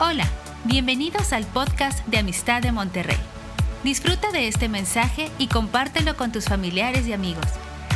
[0.00, 0.26] Hola,
[0.64, 3.16] bienvenidos al podcast de Amistad de Monterrey.
[3.84, 7.46] Disfruta de este mensaje y compártelo con tus familiares y amigos.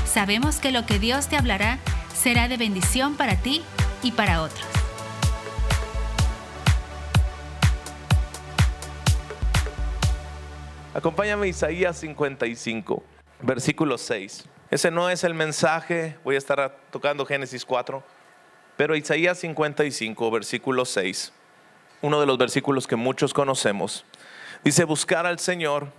[0.07, 1.81] Sabemos que lo que Dios te hablará
[2.15, 3.63] será de bendición para ti
[4.05, 4.65] y para otros.
[10.95, 13.03] Acompáñame Isaías 55,
[13.43, 14.45] versículo 6.
[14.71, 18.05] Ese no es el mensaje, voy a estar tocando Génesis 4,
[18.77, 21.33] pero Isaías 55, versículo 6,
[22.03, 24.05] uno de los versículos que muchos conocemos,
[24.65, 25.93] dice, buscar al Señor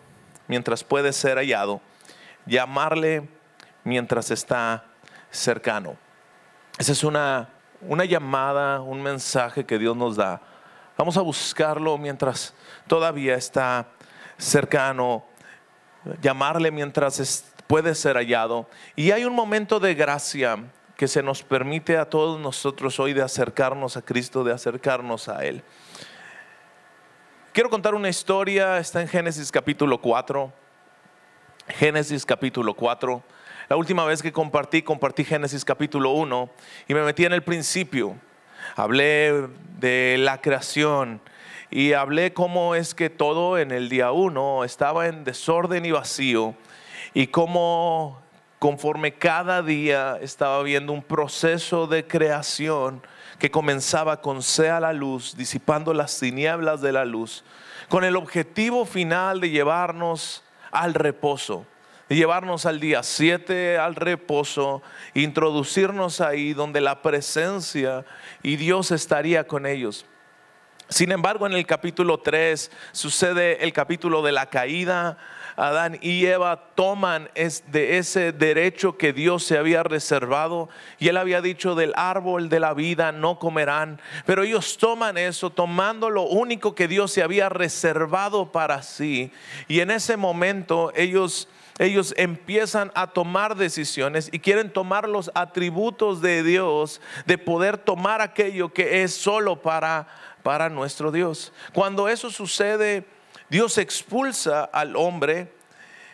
[0.48, 1.82] mientras puede ser hallado,
[2.46, 3.28] llamarle
[3.84, 4.86] mientras está
[5.30, 5.98] cercano.
[6.78, 7.50] Esa es una,
[7.82, 10.42] una llamada, un mensaje que Dios nos da.
[10.98, 12.54] Vamos a buscarlo mientras
[12.88, 13.88] todavía está
[14.38, 15.26] cercano,
[16.22, 18.68] llamarle mientras puede ser hallado.
[18.96, 20.58] Y hay un momento de gracia
[20.98, 25.46] que se nos permite a todos nosotros hoy de acercarnos a Cristo, de acercarnos a
[25.46, 25.64] Él.
[27.60, 30.50] Quiero contar una historia, está en Génesis capítulo 4.
[31.68, 33.22] Génesis capítulo 4.
[33.68, 36.50] La última vez que compartí, compartí Génesis capítulo 1
[36.88, 38.16] y me metí en el principio.
[38.78, 41.20] Hablé de la creación,
[41.70, 46.56] y hablé cómo es que todo en el día uno estaba en desorden y vacío
[47.14, 48.22] y cómo
[48.60, 53.02] conforme cada día estaba viendo un proceso de creación
[53.40, 57.44] que comenzaba con sea la luz, disipando las tinieblas de la luz,
[57.88, 61.66] con el objetivo final de llevarnos al reposo,
[62.10, 64.82] de llevarnos al día 7 al reposo,
[65.14, 68.06] introducirnos ahí donde la presencia
[68.44, 70.06] y Dios estaría con ellos.
[70.90, 75.18] Sin embargo, en el capítulo 3 sucede el capítulo de la caída.
[75.60, 77.30] Adán y Eva toman
[77.68, 80.70] de ese derecho que Dios se había reservado.
[81.00, 85.50] Y él había dicho del árbol de la vida no comerán, pero ellos toman eso
[85.50, 89.32] tomando lo único que Dios se había reservado para sí.
[89.68, 96.22] Y en ese momento ellos ellos empiezan a tomar decisiones y quieren tomar los atributos
[96.22, 100.08] de Dios, de poder tomar aquello que es solo para
[100.44, 101.52] para nuestro Dios.
[101.74, 103.06] Cuando eso sucede,
[103.50, 105.52] Dios expulsa al hombre,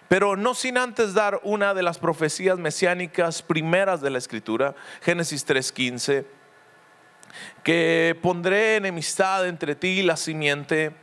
[0.07, 5.45] pero no sin antes dar una de las profecías mesiánicas primeras de la escritura, Génesis
[5.45, 6.25] 3:15,
[7.63, 10.93] que pondré enemistad entre ti y la simiente,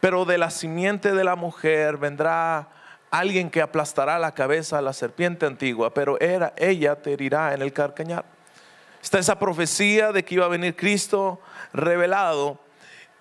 [0.00, 2.68] pero de la simiente de la mujer vendrá
[3.10, 7.62] alguien que aplastará la cabeza a la serpiente antigua, pero era, ella te herirá en
[7.62, 8.24] el carcañar.
[9.02, 11.40] Está esa profecía de que iba a venir Cristo
[11.72, 12.58] revelado.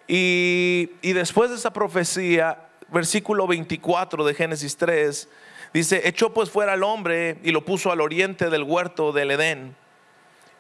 [0.08, 5.30] Y, después de esa profecía, versículo 24 de Génesis 3,
[5.74, 9.76] dice, echó pues fuera al hombre y lo puso al oriente del huerto del Edén.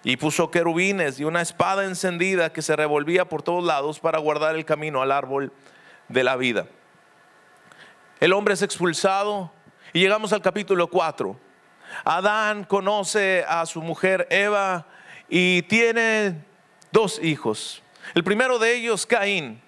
[0.03, 4.55] Y puso querubines y una espada encendida que se revolvía por todos lados para guardar
[4.55, 5.53] el camino al árbol
[6.07, 6.65] de la vida.
[8.19, 9.51] El hombre es expulsado
[9.93, 11.39] y llegamos al capítulo 4.
[12.03, 14.87] Adán conoce a su mujer Eva
[15.29, 16.43] y tiene
[16.91, 17.83] dos hijos.
[18.13, 19.61] El primero de ellos, Caín.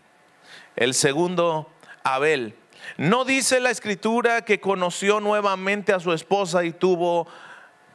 [0.75, 1.72] El segundo,
[2.03, 2.55] Abel.
[2.97, 7.27] No dice la escritura que conoció nuevamente a su esposa y tuvo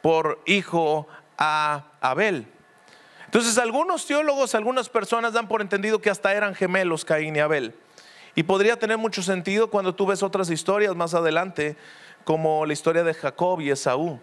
[0.02, 2.46] por hijo a Abel.
[3.26, 7.74] Entonces algunos teólogos, algunas personas dan por entendido que hasta eran gemelos Caín y Abel.
[8.34, 11.76] Y podría tener mucho sentido cuando tú ves otras historias más adelante,
[12.24, 14.18] como la historia de Jacob y Esaú.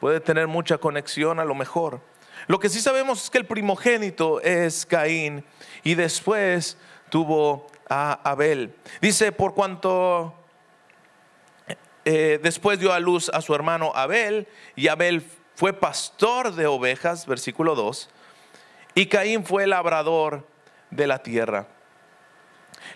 [0.00, 2.00] Puede tener mucha conexión a lo mejor.
[2.46, 5.44] Lo que sí sabemos es que el primogénito es Caín
[5.82, 6.76] y después
[7.10, 8.74] tuvo a Abel.
[9.00, 10.34] Dice, por cuanto
[12.04, 15.22] eh, después dio a luz a su hermano Abel y Abel
[15.54, 18.08] fue pastor de ovejas, versículo 2,
[18.94, 20.46] y Caín fue labrador
[20.90, 21.66] de la tierra.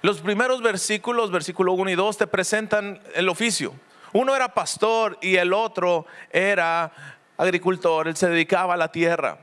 [0.01, 3.75] Los primeros versículos, versículo 1 y 2, te presentan el oficio.
[4.13, 6.93] Uno era pastor y el otro era
[7.37, 9.39] agricultor, él se dedicaba a la tierra.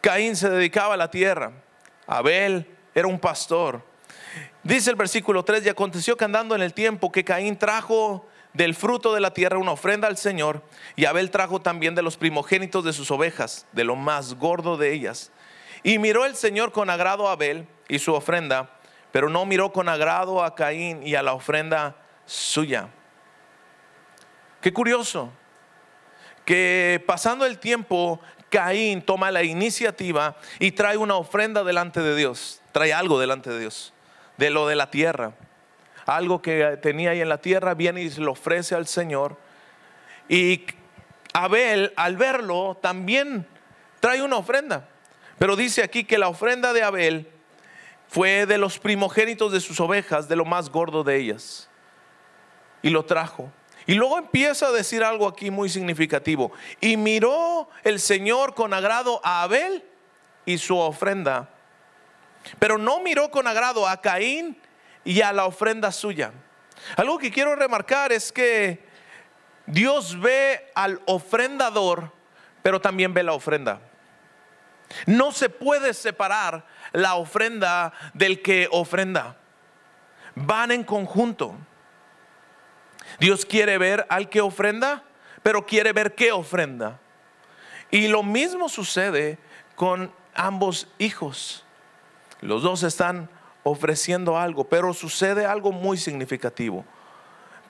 [0.00, 1.52] Caín se dedicaba a la tierra.
[2.06, 3.82] Abel era un pastor.
[4.62, 8.74] Dice el versículo 3, y aconteció que andando en el tiempo que Caín trajo del
[8.74, 10.62] fruto de la tierra una ofrenda al Señor,
[10.94, 14.92] y Abel trajo también de los primogénitos de sus ovejas, de lo más gordo de
[14.92, 15.32] ellas.
[15.82, 18.78] Y miró el Señor con agrado a Abel y su ofrenda,
[19.10, 22.88] pero no miró con agrado a Caín y a la ofrenda suya.
[24.60, 25.32] Qué curioso
[26.44, 32.60] que pasando el tiempo, Caín toma la iniciativa y trae una ofrenda delante de Dios,
[32.70, 33.91] trae algo delante de Dios,
[34.36, 35.34] de lo de la tierra.
[36.06, 39.36] Algo que tenía ahí en la tierra viene y se lo ofrece al Señor.
[40.28, 40.64] Y
[41.32, 43.46] Abel, al verlo, también
[44.00, 44.88] trae una ofrenda.
[45.38, 47.28] Pero dice aquí que la ofrenda de Abel
[48.08, 51.68] fue de los primogénitos de sus ovejas, de lo más gordo de ellas.
[52.82, 53.50] Y lo trajo.
[53.86, 56.52] Y luego empieza a decir algo aquí muy significativo.
[56.80, 59.82] Y miró el Señor con agrado a Abel
[60.44, 61.48] y su ofrenda.
[62.58, 64.60] Pero no miró con agrado a Caín
[65.04, 66.32] y a la ofrenda suya.
[66.96, 68.84] Algo que quiero remarcar es que
[69.66, 72.12] Dios ve al ofrendador,
[72.62, 73.80] pero también ve la ofrenda.
[75.06, 79.36] No se puede separar la ofrenda del que ofrenda.
[80.34, 81.56] Van en conjunto.
[83.18, 85.02] Dios quiere ver al que ofrenda,
[85.42, 86.98] pero quiere ver qué ofrenda.
[87.90, 89.38] Y lo mismo sucede
[89.76, 91.64] con ambos hijos.
[92.42, 93.30] Los dos están
[93.62, 96.84] ofreciendo algo, pero sucede algo muy significativo.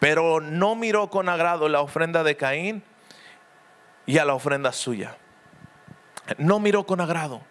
[0.00, 2.82] Pero no miró con agrado la ofrenda de Caín
[4.06, 5.16] y a la ofrenda suya.
[6.38, 7.42] No miró con agrado.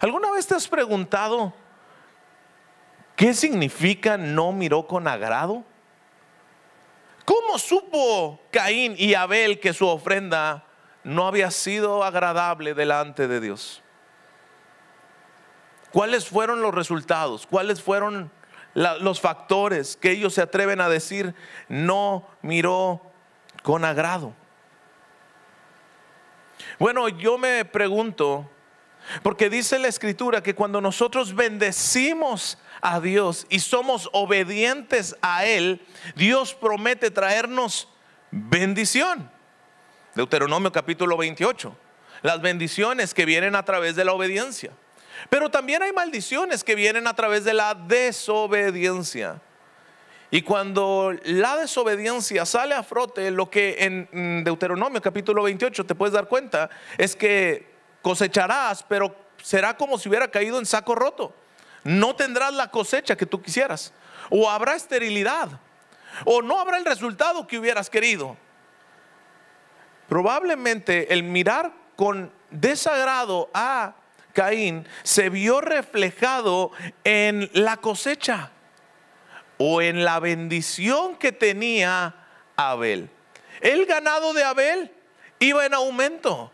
[0.00, 1.52] ¿Alguna vez te has preguntado
[3.16, 5.64] qué significa no miró con agrado?
[7.26, 10.64] ¿Cómo supo Caín y Abel que su ofrenda
[11.04, 13.81] no había sido agradable delante de Dios?
[15.92, 17.46] ¿Cuáles fueron los resultados?
[17.46, 18.30] ¿Cuáles fueron
[18.74, 21.34] los factores que ellos se atreven a decir
[21.68, 23.02] no miró
[23.62, 24.34] con agrado?
[26.78, 28.48] Bueno, yo me pregunto,
[29.22, 35.84] porque dice la escritura que cuando nosotros bendecimos a Dios y somos obedientes a Él,
[36.16, 37.88] Dios promete traernos
[38.30, 39.30] bendición.
[40.14, 41.76] Deuteronomio capítulo 28.
[42.22, 44.72] Las bendiciones que vienen a través de la obediencia.
[45.28, 49.40] Pero también hay maldiciones que vienen a través de la desobediencia.
[50.30, 56.14] Y cuando la desobediencia sale a frote, lo que en Deuteronomio capítulo 28 te puedes
[56.14, 57.70] dar cuenta es que
[58.00, 61.34] cosecharás, pero será como si hubiera caído en saco roto.
[61.84, 63.92] No tendrás la cosecha que tú quisieras.
[64.30, 65.48] O habrá esterilidad.
[66.24, 68.36] O no habrá el resultado que hubieras querido.
[70.08, 73.94] Probablemente el mirar con desagrado a
[74.32, 76.72] Caín se vio reflejado
[77.04, 78.50] en la cosecha
[79.58, 82.14] o en la bendición que tenía
[82.56, 83.10] Abel.
[83.60, 84.92] El ganado de Abel
[85.38, 86.52] iba en aumento,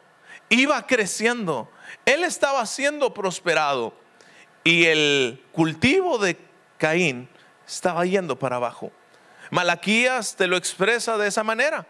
[0.49, 1.71] iba creciendo,
[2.05, 3.95] él estaba siendo prosperado
[4.65, 6.37] y el cultivo de
[6.79, 7.29] Caín
[7.67, 8.93] estaba yendo para abajo.
[9.51, 11.87] Malaquías te lo expresa de esa manera.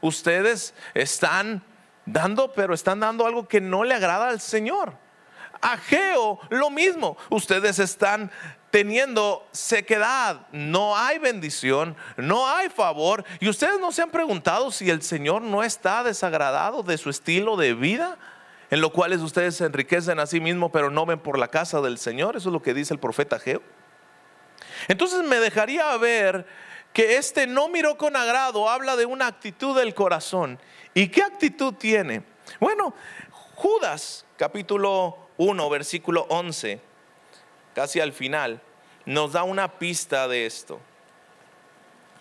[0.00, 1.62] Ustedes están
[2.06, 4.94] dando, pero están dando algo que no le agrada al Señor.
[5.60, 7.16] Ageo, lo mismo.
[7.28, 8.30] Ustedes están
[8.70, 13.24] teniendo sequedad, no hay bendición, no hay favor.
[13.40, 17.56] Y ustedes no se han preguntado si el Señor no está desagradado de su estilo
[17.56, 18.16] de vida,
[18.70, 21.80] en lo cual ustedes se enriquecen a sí mismos, pero no ven por la casa
[21.80, 22.36] del Señor.
[22.36, 23.62] Eso es lo que dice el profeta Geo.
[24.88, 26.46] Entonces me dejaría ver
[26.92, 30.58] que este no miró con agrado, habla de una actitud del corazón.
[30.94, 32.22] ¿Y qué actitud tiene?
[32.58, 32.94] Bueno,
[33.54, 36.80] Judas capítulo 1, versículo 11
[37.74, 38.60] casi al final,
[39.06, 40.78] nos da una pista de esto.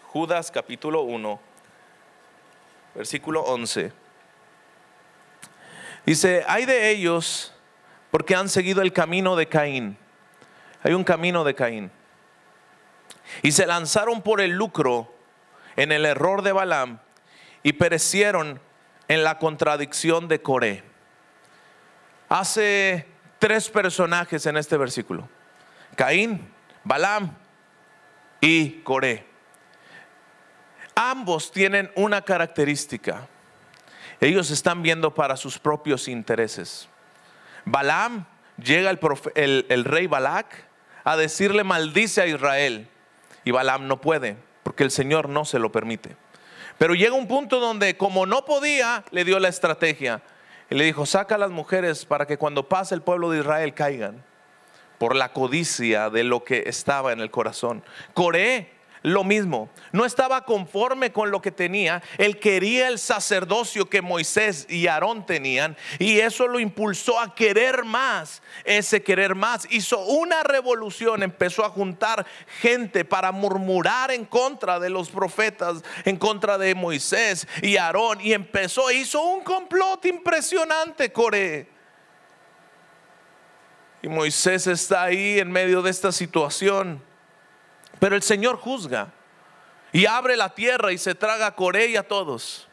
[0.08, 1.38] Judas capítulo 1,
[2.96, 3.92] versículo 11.
[6.06, 7.54] Dice, hay de ellos
[8.10, 9.98] porque han seguido el camino de Caín.
[10.82, 11.92] Hay un camino de Caín.
[13.42, 15.14] Y se lanzaron por el lucro
[15.76, 17.00] en el error de Balaam
[17.64, 18.62] y perecieron
[19.10, 20.84] en la contradicción de Coré.
[22.30, 23.08] Hace
[23.40, 25.28] tres personajes en este versículo.
[25.96, 26.48] Caín,
[26.84, 27.36] Balaam
[28.42, 29.26] y Coré.
[30.96, 33.28] Ambos tienen una característica.
[34.22, 36.90] Ellos están viendo para sus propios intereses.
[37.64, 38.26] Balaam
[38.58, 40.68] llega el, el, rey Balac
[41.06, 42.90] a decirle maldice a Israel.
[43.46, 46.18] Y Balaam no puede, porque el Señor no se lo permite.
[46.78, 50.22] Pero llega un punto donde como no podía, le dio la estrategia.
[50.70, 53.74] Y le dijo, saca a las mujeres para que cuando pase el pueblo de Israel
[53.74, 54.24] caigan
[55.00, 57.84] por la codicia de lo que estaba en el corazón.
[58.14, 58.72] Coré,
[59.02, 64.66] lo mismo, no estaba conforme con lo que tenía, él quería el sacerdocio que Moisés
[64.70, 70.44] y Aarón tenían y eso lo impulsó a querer más, ese querer más, hizo una
[70.44, 72.26] revolución, empezó a juntar
[72.60, 78.34] gente para murmurar en contra de los profetas, en contra de Moisés y Aarón y
[78.34, 81.80] empezó, hizo un complot impresionante, Coré
[84.02, 87.09] y Moisés está ahí en medio de esta situación.
[88.00, 89.14] Pero el Señor juzga
[89.92, 92.68] y abre la tierra y se traga a Coré y a todos.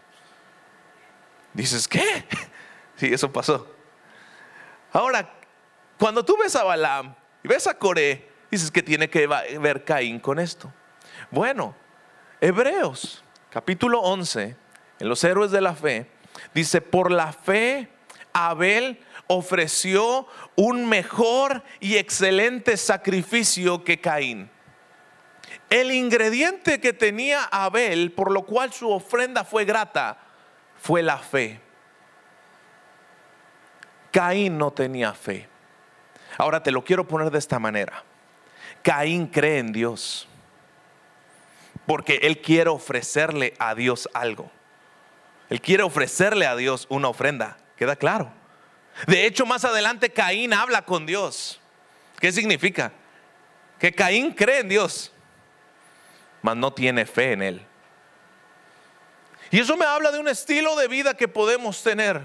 [1.53, 2.27] Dices, ¿qué?
[2.97, 3.71] Sí, eso pasó.
[4.91, 5.31] Ahora,
[5.99, 7.15] cuando tú ves a Balaam
[7.45, 10.73] y ves a Coré, Dices que tiene que ver Caín con esto.
[11.31, 11.75] Bueno,
[12.41, 14.57] Hebreos, capítulo 11,
[15.01, 16.09] en los héroes de la fe,
[16.55, 17.89] dice, por la fe
[18.33, 24.49] Abel ofreció un mejor y excelente sacrificio que Caín.
[25.69, 30.19] El ingrediente que tenía Abel, por lo cual su ofrenda fue grata,
[30.81, 31.61] fue la fe.
[34.13, 35.49] Caín no tenía fe.
[36.39, 38.05] Ahora te lo quiero poner de esta manera.
[38.83, 40.29] Caín cree en Dios
[41.87, 44.51] porque él quiere ofrecerle a Dios algo.
[45.49, 47.57] Él quiere ofrecerle a Dios una ofrenda.
[47.77, 48.33] ¿Queda claro?
[49.07, 51.61] De hecho, más adelante Caín habla con Dios.
[52.19, 52.93] ¿Qué significa?
[53.79, 55.13] Que Caín cree en Dios,
[56.47, 57.67] mas no tiene fe en Él.
[59.51, 62.23] Y eso me habla de un estilo de vida que podemos tener.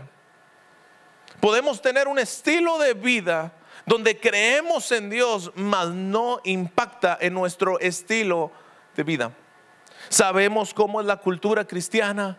[1.39, 3.51] Podemos tener un estilo de vida
[3.83, 8.51] donde creemos en Dios, mas no impacta en nuestro estilo
[8.95, 9.31] de vida.
[10.07, 12.37] Sabemos cómo es la cultura cristiana,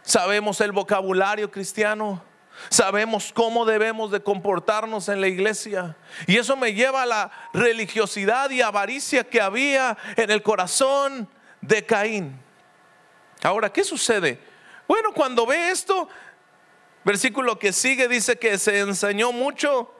[0.00, 2.24] sabemos el vocabulario cristiano,
[2.68, 5.96] sabemos cómo debemos de comportarnos en la iglesia.
[6.26, 11.28] Y eso me lleva a la religiosidad y avaricia que había en el corazón
[11.60, 12.38] de Caín.
[13.42, 14.38] Ahora, ¿qué sucede?
[14.86, 16.08] Bueno, cuando ve esto,
[17.04, 19.94] versículo que sigue dice que se enseñó mucho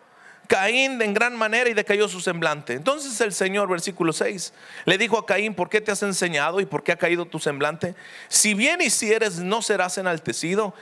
[0.51, 2.73] Caín en gran manera y decayó su semblante.
[2.73, 4.53] Entonces el Señor, versículo 6,
[4.85, 7.39] le dijo a Caín, ¿por qué te has enseñado y por qué ha caído tu
[7.39, 7.95] semblante?
[8.29, 10.75] Si bien hicieres, no serás enaltecido,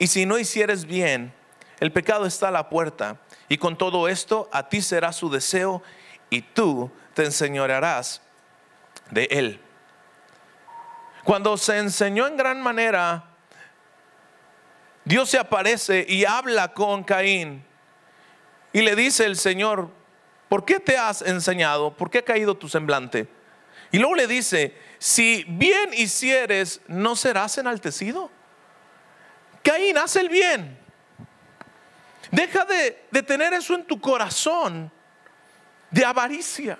[0.00, 1.32] y si no hicieres bien,
[1.78, 5.82] el pecado está a la puerta, y con todo esto a ti será su deseo,
[6.30, 8.22] y tú te enseñorearás
[9.10, 9.60] de él.
[11.22, 13.26] Cuando se enseñó en gran manera,
[15.04, 17.64] Dios se aparece y habla con Caín
[18.72, 19.90] y le dice el Señor,
[20.48, 21.94] ¿por qué te has enseñado?
[21.94, 23.28] ¿Por qué ha caído tu semblante?
[23.92, 28.30] Y luego le dice, si bien hicieres, ¿no serás enaltecido?
[29.62, 30.78] Caín, haz el bien.
[32.30, 34.90] Deja de, tener eso en tu corazón,
[35.90, 36.78] de avaricia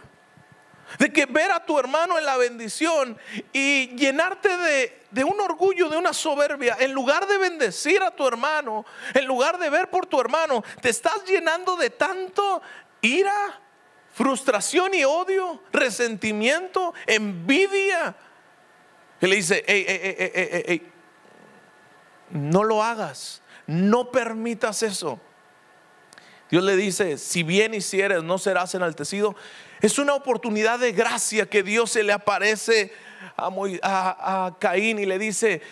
[0.99, 3.17] de que ver a tu hermano en la bendición
[3.53, 4.57] y llenarte
[5.13, 8.85] de, un orgullo, de una soberbia, en lugar de bendecir a tu hermano,
[9.15, 12.61] en lugar de ver por tu hermano, te estás llenando de tanto
[13.03, 13.61] ira,
[14.13, 18.17] frustración y odio, resentimiento, envidia.
[19.21, 19.65] Y le dice,
[22.31, 25.21] no lo hagas, no permitas eso.
[26.51, 29.37] Dios le dice, si bien hicieres, no serás enaltecido.
[29.81, 32.93] Es una oportunidad de gracia que Dios se le aparece
[33.37, 35.63] a, Caín y le dice,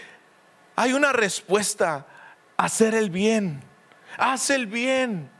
[0.77, 2.07] hay una respuesta,
[2.57, 3.63] hacer el bien,
[4.17, 5.31] haz el bien.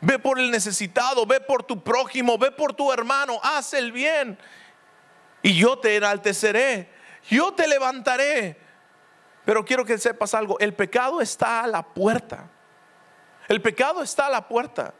[0.00, 4.38] Ve por el necesitado, ve por tu prójimo, ve por tu hermano, haz el bien.
[5.42, 6.88] Y yo te enalteceré,
[7.28, 8.67] yo te levantaré.
[9.48, 12.50] Pero quiero que sepas algo, el pecado está a la puerta.
[13.48, 14.92] El pecado está a la puerta.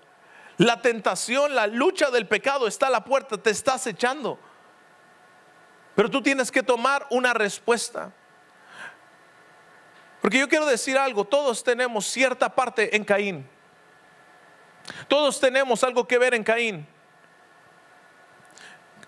[0.56, 4.38] La tentación, la lucha del pecado está a la puerta, te estás echando.
[5.94, 8.10] Pero tú tienes que tomar una respuesta.
[10.22, 13.46] Porque yo quiero decir algo, todos tenemos cierta parte en Caín.
[15.08, 16.88] Todos tenemos algo que ver en Caín.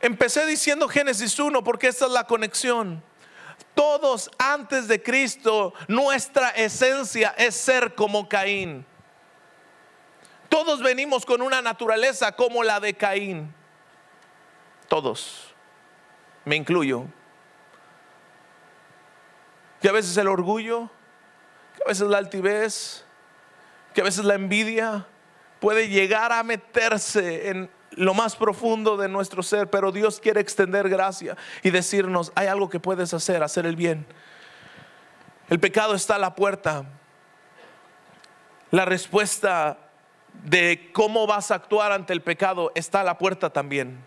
[0.03, 3.03] Empecé diciendo Génesis 1 porque esta es la conexión.
[3.81, 8.85] Todos antes de Cristo, nuestra esencia es ser como Caín.
[10.51, 13.55] Todos venimos con una naturaleza como la de Caín.
[14.87, 15.55] Todos.
[16.45, 17.07] Me incluyo.
[19.81, 20.91] Que a veces el orgullo,
[21.75, 23.07] que a veces la altivez,
[23.95, 25.07] que a veces la envidia
[25.59, 30.89] puede llegar a meterse en lo más profundo de nuestro ser, pero Dios quiere extender
[30.89, 34.07] gracia y decirnos, hay algo que puedes hacer, hacer el bien.
[35.49, 36.85] El pecado está a la puerta.
[38.71, 39.79] La respuesta
[40.45, 44.07] de cómo vas a actuar ante el pecado está a la puerta también.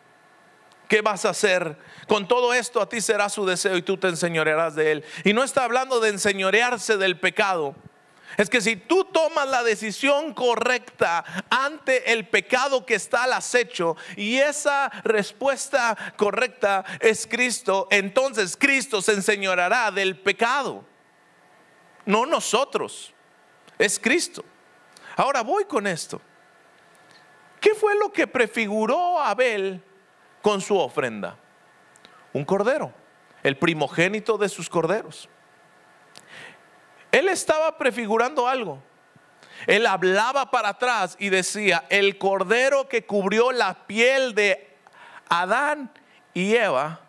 [0.87, 1.77] ¿Qué vas a hacer?
[2.07, 5.05] Con todo esto a ti será su deseo y tú te enseñorearás de él.
[5.23, 7.75] Y no está hablando de enseñorearse del pecado.
[8.37, 13.95] Es que si tú tomas la decisión correcta ante el pecado que está al acecho
[14.15, 20.83] y esa respuesta correcta es Cristo, entonces Cristo se enseñoreará del pecado.
[22.05, 23.13] No nosotros,
[23.77, 24.43] es Cristo.
[25.15, 26.19] Ahora voy con esto.
[27.59, 29.81] ¿Qué fue lo que prefiguró Abel
[30.41, 31.37] con su ofrenda?
[32.33, 32.93] Un cordero,
[33.43, 35.29] el primogénito de sus corderos.
[37.13, 38.81] Él estaba prefigurando algo.
[39.67, 44.75] Él hablaba para atrás y decía, el cordero que cubrió la piel de
[45.29, 45.91] Adán
[46.33, 47.01] y Eva,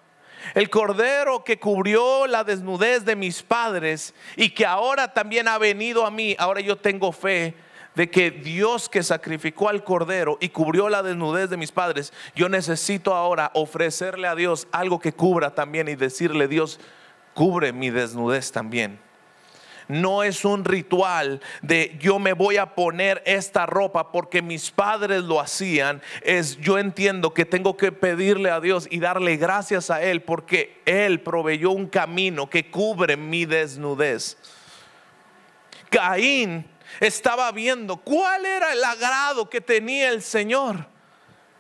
[0.55, 6.05] el cordero que cubrió la desnudez de mis padres y que ahora también ha venido
[6.05, 7.55] a mí, ahora yo tengo fe
[7.95, 12.51] de que Dios que sacrificó al cordero y cubrió la desnudez de mis padres, yo
[12.51, 16.79] necesito ahora ofrecerle a Dios algo que cubra también y decirle, Dios,
[17.33, 19.01] cubre mi desnudez también
[19.89, 25.23] no es un ritual de yo me voy a poner esta ropa porque mis padres
[25.23, 26.03] lo hacían.
[26.23, 30.81] Es yo entiendo que tengo que pedirle a Dios y darle gracias a Él porque
[30.87, 34.37] Él proveyó un camino que cubre mi desnudez.
[35.91, 36.67] Caín
[37.01, 40.87] estaba viendo cuál era el agrado que tenía el Señor.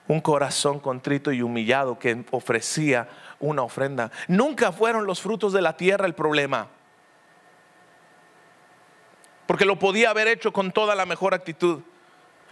[0.06, 3.08] Un corazón contrito y humillado que ofrecía
[3.40, 4.10] una ofrenda.
[4.28, 6.68] Nunca fueron los frutos de la tierra el problema
[9.46, 11.82] porque lo podía haber hecho con toda la mejor actitud.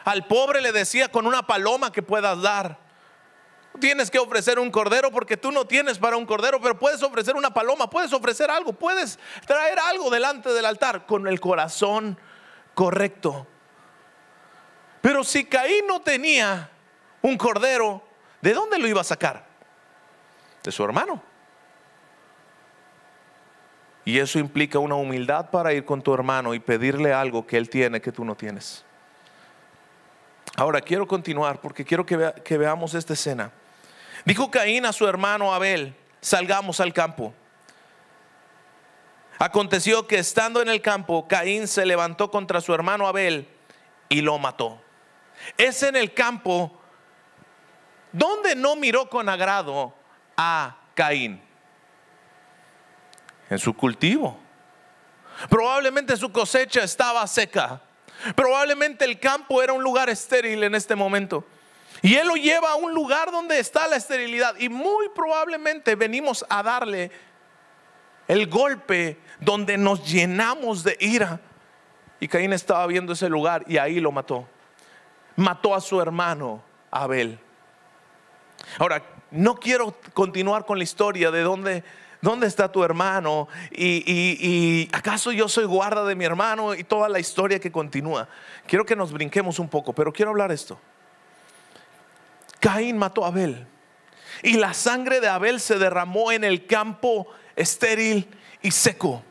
[0.04, 2.78] Al pobre le decía con una paloma que puedas dar.
[3.80, 7.36] Tienes que ofrecer un cordero porque tú no tienes para un cordero, pero puedes ofrecer
[7.36, 12.18] una paloma, puedes ofrecer algo, puedes traer algo delante del altar con el corazón
[12.74, 13.46] correcto.
[15.00, 16.70] Pero si Caín no tenía
[17.22, 18.02] un cordero,
[18.40, 19.46] ¿de dónde lo iba a sacar?
[20.62, 21.31] De su hermano.
[24.04, 27.68] Y eso implica una humildad para ir con tu hermano y pedirle algo que él
[27.68, 28.84] tiene que tú no tienes.
[30.56, 33.52] Ahora quiero continuar porque quiero que, que veamos esta escena.
[34.24, 37.32] Dijo Caín a su hermano Abel, salgamos al campo.
[39.38, 43.48] Aconteció que estando en el campo, Caín se levantó contra su hermano Abel
[44.08, 44.80] y lo mató.
[45.56, 46.78] Es en el campo
[48.12, 49.94] donde no miró con agrado
[50.36, 51.40] a Caín
[53.52, 54.38] en su cultivo.
[55.50, 57.82] Probablemente su cosecha estaba seca.
[58.34, 61.44] Probablemente el campo era un lugar estéril en este momento.
[62.00, 64.54] Y Él lo lleva a un lugar donde está la esterilidad.
[64.58, 67.10] Y muy probablemente venimos a darle
[68.26, 71.38] el golpe donde nos llenamos de ira.
[72.20, 74.48] Y Caín estaba viendo ese lugar y ahí lo mató.
[75.36, 77.38] Mató a su hermano Abel.
[78.78, 81.84] Ahora, no quiero continuar con la historia de dónde
[82.22, 83.48] ¿dónde está tu hermano?
[83.70, 88.28] Y, acaso yo soy guarda de mi hermano y toda la historia que continúa.
[88.66, 90.80] Quiero que nos brinquemos un poco, pero quiero hablar esto.
[92.60, 93.66] Caín mató a Abel
[94.42, 98.28] y la sangre de Abel se derramó en el campo estéril
[98.62, 99.22] y seco.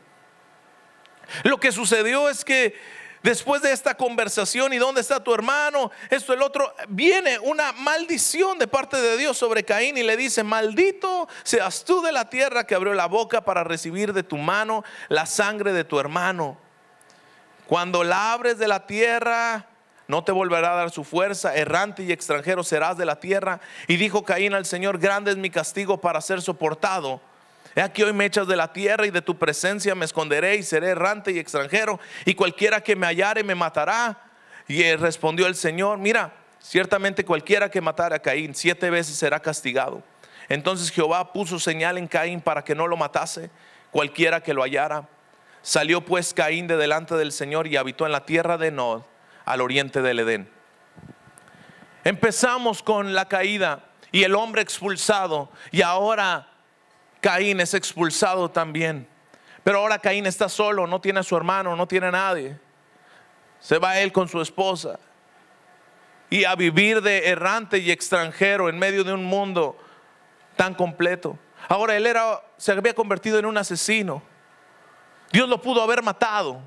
[1.44, 2.76] Lo que sucedió es que
[3.22, 8.58] después de esta conversación y dónde está tu hermano, esto, el otro, viene una maldición
[8.58, 12.64] de parte de Dios sobre Caín y le dice, maldito seas tú de la tierra
[12.64, 16.58] que abrió la boca para recibir de tu mano la sangre de tu hermano.
[17.66, 19.66] Cuando la abres de la tierra,
[20.08, 23.60] no te volverá a dar su fuerza, errante y extranjero serás de la tierra.
[23.88, 27.20] Y dijo Caín al Señor, grande es mi castigo para ser soportado.
[27.74, 30.62] He aquí hoy me echas de la tierra y de tu presencia me esconderé y
[30.62, 34.20] seré errante y extranjero y cualquiera que me hallare me matará.
[34.68, 40.02] Y respondió el Señor, mira, ciertamente cualquiera que matara a Caín siete veces será castigado.
[40.48, 43.50] Entonces Jehová puso señal en Caín para que no lo matase,
[43.90, 45.08] cualquiera que lo hallara.
[45.62, 49.02] Salió pues Caín de delante del Señor y habitó en la tierra de Nod,
[49.44, 50.50] al oriente del Edén.
[52.04, 56.51] Empezamos con la caída y el hombre expulsado y ahora
[57.22, 59.06] Caín es expulsado también.
[59.62, 62.58] Pero ahora Caín está solo, no tiene a su hermano, no tiene a nadie.
[63.60, 64.98] Se va él con su esposa.
[66.28, 69.78] Y a vivir de errante y extranjero en medio de un mundo
[70.56, 71.38] tan completo.
[71.68, 74.20] Ahora él era, se había convertido en un asesino.
[75.30, 76.60] Dios lo pudo haber matado.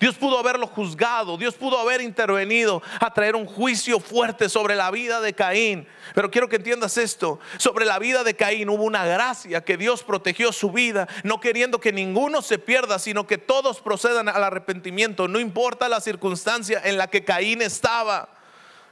[0.00, 4.90] Dios pudo haberlo juzgado, Dios pudo haber intervenido a traer un juicio fuerte sobre la
[4.90, 5.86] vida de Caín.
[6.14, 10.02] Pero quiero que entiendas esto, sobre la vida de Caín hubo una gracia que Dios
[10.02, 15.28] protegió su vida, no queriendo que ninguno se pierda, sino que todos procedan al arrepentimiento,
[15.28, 18.30] no importa la circunstancia en la que Caín estaba.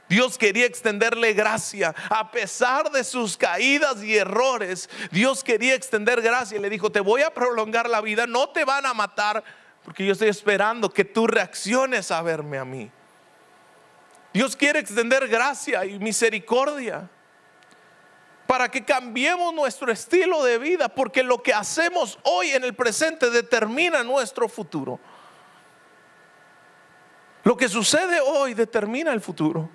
[0.09, 1.95] Dios quería extenderle gracia.
[2.11, 6.99] A pesar de sus caídas y errores, Dios quería extender gracia y le dijo, te
[6.99, 9.43] voy a prolongar la vida, no te van a matar,
[9.89, 12.91] porque yo estoy esperando que tú reacciones a verme a mí.
[14.31, 17.09] Dios quiere extender gracia y misericordia
[18.45, 23.31] para que cambiemos nuestro estilo de vida, porque lo que hacemos hoy en el presente
[23.31, 24.99] determina nuestro futuro.
[27.43, 29.71] Lo que sucede hoy determina el futuro.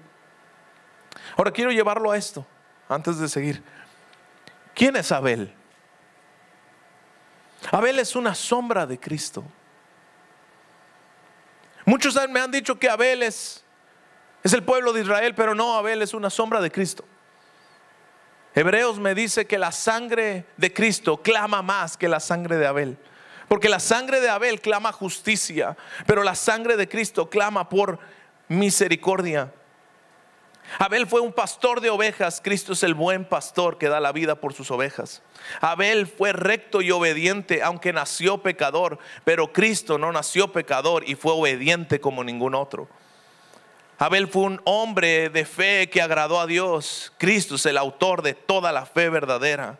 [1.36, 2.46] Ahora quiero llevarlo a esto,
[2.88, 3.64] antes de seguir.
[4.76, 5.52] ¿Quién es Abel?
[7.72, 9.42] Abel es una sombra de Cristo.
[11.84, 13.62] Muchos me han dicho que Abel es,
[14.42, 17.04] el pueblo de Israel, pero no, Abel es una sombra de Cristo.
[18.54, 22.96] Hebreos me dice que la sangre de Cristo clama más que la sangre de Abel.
[23.48, 27.98] Porque la sangre de Abel clama justicia, pero la sangre de Cristo clama por
[28.48, 29.52] misericordia.
[30.78, 34.36] Abel fue un pastor de ovejas, Cristo es el buen pastor que da la vida
[34.36, 35.22] por sus ovejas.
[35.60, 41.32] Abel fue recto y obediente, aunque nació pecador, pero Cristo no nació pecador y fue
[41.32, 42.88] obediente como ningún otro.
[43.98, 47.12] Abel fue un hombre de fe que agradó a Dios.
[47.18, 49.78] Cristo es el autor de toda la fe verdadera.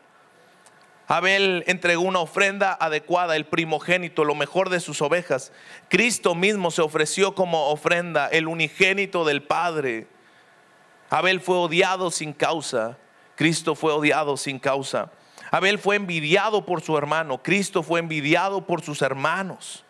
[1.07, 5.53] Abel entregó una ofrenda adecuada, el primogénito, lo mejor de sus ovejas.
[5.89, 10.07] Cristo mismo se ofreció como ofrenda, el unigénito del Padre.
[11.15, 12.99] Abel fue odiado sin causa.
[13.37, 15.13] Cristo fue odiado sin causa.
[15.53, 17.41] Abel fue envidiado por su hermano.
[17.41, 19.85] Cristo fue envidiado por sus hermanos.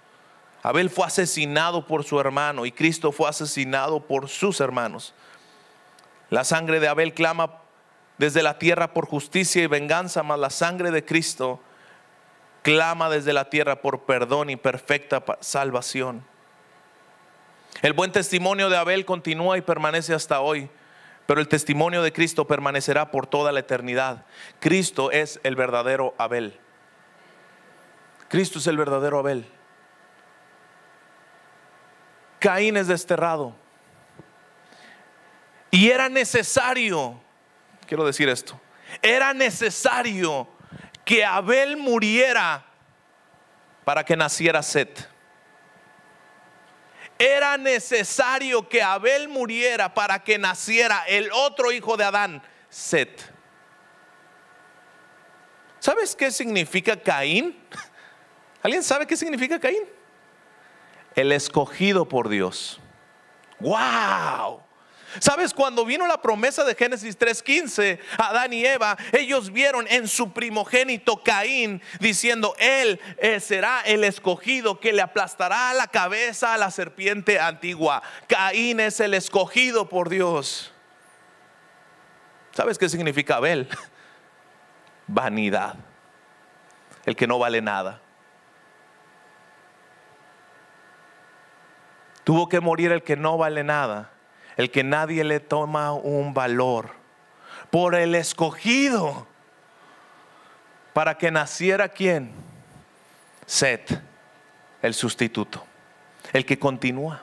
[0.63, 5.15] Abel fue asesinado por su hermano y Cristo fue asesinado por sus hermanos.
[6.29, 7.63] La sangre de Abel clama
[8.19, 11.59] desde la tierra por justicia y venganza, mas la sangre de Cristo
[12.61, 16.23] clama desde la tierra por perdón y perfecta salvación.
[17.81, 20.69] El buen testimonio de Abel continúa y permanece hasta hoy,
[21.27, 24.27] pero el testimonio de Cristo permanecerá por toda la eternidad.
[24.61, 26.59] Cristo es el verdadero Abel.
[28.29, 29.47] Cristo es el verdadero Abel.
[32.39, 33.55] Caín es desterrado.
[35.71, 37.21] Y era necesario
[37.87, 38.61] quiero decir esto,
[39.03, 40.49] era necesario
[41.05, 42.65] que Abel muriera
[43.85, 45.09] para que naciera Set.
[47.25, 53.33] Era necesario que Abel muriera para que naciera el otro hijo de Adán, Set.
[55.79, 57.59] ¿Sabes qué significa Caín?
[58.63, 59.85] ¿Alguien sabe qué significa Caín?
[61.15, 62.79] El escogido por Dios.
[63.59, 64.64] ¡Wow!
[65.21, 65.55] ¿Sabes?
[65.55, 71.23] Cuando vino la promesa de Génesis 3:15, Adán y Eva, ellos vieron en su primogénito
[71.23, 77.39] Caín diciendo, Él eh, será el escogido que le aplastará la cabeza a la serpiente
[77.39, 78.03] antigua.
[78.27, 80.73] Caín es el escogido por Dios.
[82.53, 83.69] ¿Sabes qué significa Abel?
[85.07, 85.77] Vanidad.
[87.05, 88.01] El que no vale nada.
[92.25, 94.14] Tuvo que morir el que no vale nada
[94.57, 96.91] el que nadie le toma un valor,
[97.71, 99.27] por el escogido,
[100.93, 102.33] para que naciera quién?
[103.47, 104.01] Set,
[104.81, 105.65] el sustituto,
[106.33, 107.23] el que continúa.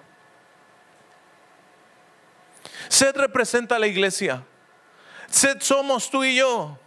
[2.90, 4.44] Sed representa a la iglesia.
[5.30, 6.78] Sed somos tú y yo.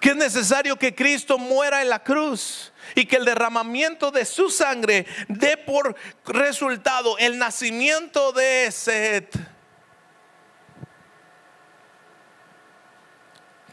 [0.00, 4.48] Que es necesario que Cristo muera en la cruz y que el derramamiento de su
[4.50, 9.36] sangre dé por resultado el nacimiento de Set.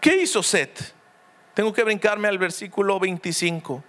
[0.02, 0.94] ¿Qué hizo Set?
[1.54, 3.84] Tengo que brincarme al versículo 25.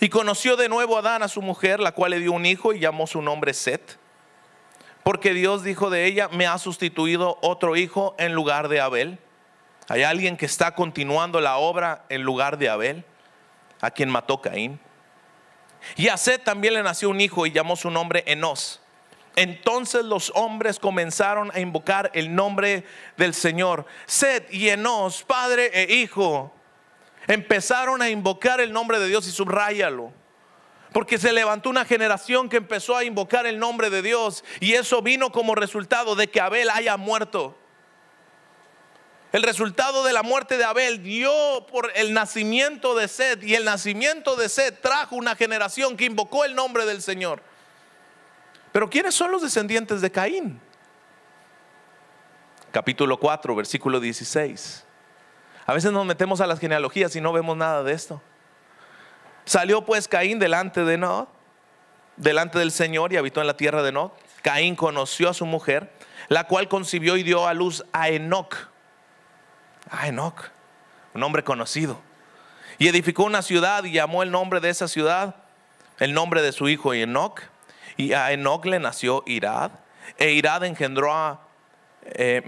[0.00, 2.72] Y conoció de nuevo a Adán a su mujer, la cual le dio un hijo
[2.72, 3.98] y llamó su nombre Set.
[5.02, 9.18] Porque Dios dijo de ella, me ha sustituido otro hijo en lugar de Abel.
[9.90, 13.04] Hay alguien que está continuando la obra en lugar de Abel
[13.80, 14.78] a quien mató Caín.
[15.96, 18.80] Y a Seth también le nació un hijo y llamó su nombre Enos.
[19.34, 22.84] Entonces los hombres comenzaron a invocar el nombre
[23.16, 23.84] del Señor.
[24.06, 26.54] Seth y Enos, padre e hijo,
[27.26, 30.12] empezaron a invocar el nombre de Dios y subráyalo.
[30.92, 35.02] Porque se levantó una generación que empezó a invocar el nombre de Dios y eso
[35.02, 37.59] vino como resultado de que Abel haya muerto.
[39.32, 41.30] El resultado de la muerte de Abel dio
[41.70, 46.44] por el nacimiento de Sed y el nacimiento de Sed trajo una generación que invocó
[46.44, 47.40] el nombre del Señor.
[48.72, 50.60] Pero ¿quiénes son los descendientes de Caín?
[52.72, 54.84] Capítulo 4, versículo 16.
[55.64, 58.20] A veces nos metemos a las genealogías y no vemos nada de esto.
[59.44, 61.28] Salió pues Caín delante de Nod,
[62.16, 64.10] delante del Señor y habitó en la tierra de Nod.
[64.42, 65.92] Caín conoció a su mujer,
[66.28, 68.69] la cual concibió y dio a luz a Enoch
[69.90, 70.50] a Enoch,
[71.14, 72.00] un hombre conocido.
[72.78, 75.36] Y edificó una ciudad y llamó el nombre de esa ciudad,
[75.98, 77.42] el nombre de su hijo Enoch.
[77.96, 79.72] Y a Enoch le nació Irad.
[80.16, 81.40] E Irad engendró a
[82.04, 82.42] eh,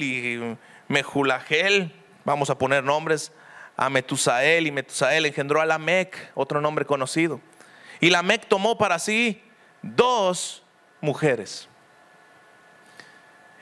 [0.00, 0.56] y
[0.88, 3.32] Mejulagel, vamos a poner nombres,
[3.76, 7.40] a Metusael y Metusael engendró a Lamec, otro nombre conocido.
[8.00, 9.42] Y Lamec tomó para sí
[9.82, 10.62] dos
[11.00, 11.68] mujeres.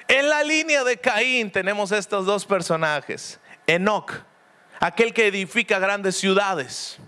[0.09, 3.41] En la línea de Caín tenemos estos dos personajes.
[3.67, 4.13] Enoch,
[4.79, 6.99] aquel que edifica grandes ciudades.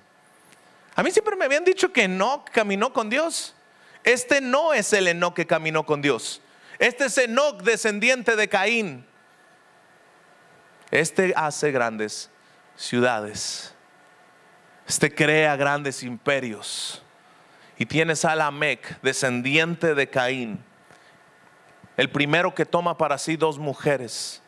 [0.97, 3.55] A mí siempre me habían dicho que Enoch caminó con Dios.
[4.03, 6.43] Este no es el Enoch que caminó con Dios.
[6.79, 9.07] Este es Enoch, descendiente de Caín.
[10.91, 12.31] Este hace grandes
[12.77, 13.75] ciudades.
[14.87, 17.03] Este crea grandes imperios.
[17.77, 18.35] Y tienes a
[19.03, 20.65] descendiente de Caín,
[21.99, 24.41] el primero que toma para sí dos mujeres.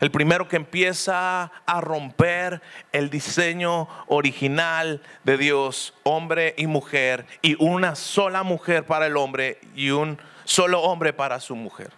[0.00, 7.54] El primero que empieza a romper el diseño original de Dios, hombre y mujer, y
[7.62, 11.92] una sola mujer para el hombre y un solo hombre para su mujer.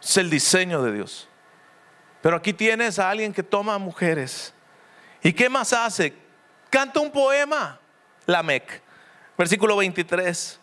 [0.00, 1.28] Es el diseño de Dios.
[2.22, 4.54] Pero aquí tienes a alguien que toma mujeres.
[5.22, 6.14] ¿Y qué más hace?
[6.70, 7.78] Canta un poema,
[8.24, 8.80] Lamec.
[9.36, 10.58] Versículo 23.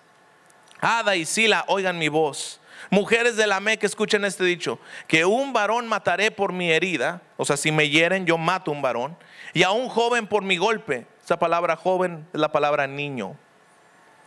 [0.80, 2.60] Ada y Sila, oigan mi voz.
[2.90, 7.58] Mujeres de Lamec, escuchen este dicho, que un varón mataré por mi herida, o sea,
[7.58, 9.18] si me hieren, yo mato un varón,
[9.54, 11.08] y a un joven por mi golpe.
[11.24, 13.36] Esa palabra joven es la palabra niño.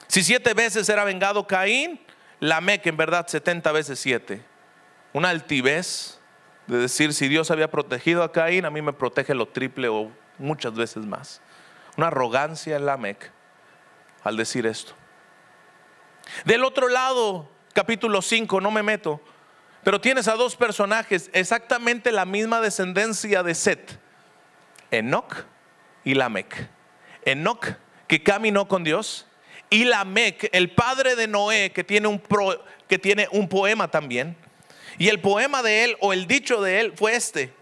[0.09, 2.01] Si siete veces era vengado Caín,
[2.41, 4.43] Lamec en verdad setenta veces siete.
[5.13, 6.19] Una altivez
[6.67, 10.11] de decir, si Dios había protegido a Caín, a mí me protege lo triple o
[10.39, 11.41] muchas veces más.
[11.97, 13.31] Una arrogancia en Lamec
[14.25, 14.93] al decir esto.
[16.45, 19.21] Del otro lado, capítulo 5, no me meto,
[19.85, 24.01] pero tienes a dos personajes exactamente la misma descendencia de Set,
[24.91, 25.47] Enoch
[26.03, 26.69] y Lamec.
[27.25, 27.77] Enoch,
[28.09, 29.29] que caminó con Dios,
[29.71, 32.21] y Lamec, el padre de Noé, que tiene un,
[32.89, 34.37] que tiene un poema también,
[34.99, 37.55] y el poema de él o el dicho de él fue este.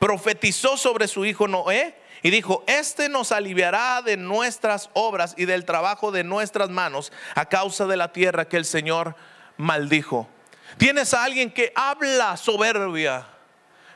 [0.00, 5.64] Profetizó sobre su hijo Noé y dijo, este nos aliviará de nuestras obras y del
[5.64, 9.14] trabajo de nuestras manos a causa de la tierra que el Señor
[9.56, 10.28] maldijo.
[10.76, 13.26] Tienes a alguien que habla soberbia,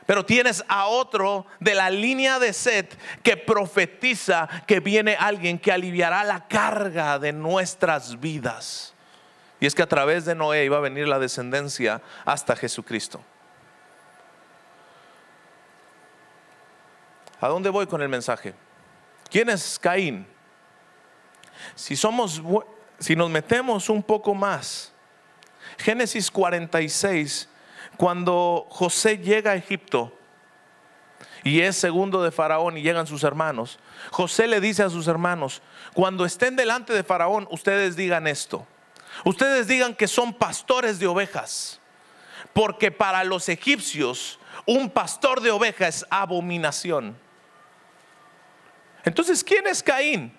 [0.05, 5.71] pero tienes a otro de la línea de Set que profetiza que viene alguien que
[5.71, 8.93] aliviará la carga de nuestras vidas.
[9.59, 13.23] Y es que a través de Noé iba a venir la descendencia hasta Jesucristo.
[17.43, 18.53] ¿A dónde voy con el mensaje?
[19.29, 20.25] ¿Quién es Caín?
[21.75, 22.41] Si somos
[22.99, 24.93] si nos metemos un poco más,
[25.77, 27.49] Génesis 46,
[27.97, 30.17] cuando José llega a Egipto
[31.43, 33.77] y es segundo de Faraón y llegan sus hermanos,
[34.11, 35.61] José le dice a sus hermanos,
[35.93, 38.65] cuando estén delante de Faraón, ustedes digan esto.
[39.25, 41.81] Ustedes digan que son pastores de ovejas,
[42.53, 47.21] porque para los egipcios un pastor de ovejas es abominación.
[49.03, 50.35] Entonces, ¿quién es Caín?